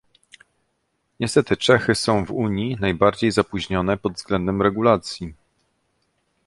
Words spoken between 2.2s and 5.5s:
w Unii najbardziej zapóźnione pod względem regulacji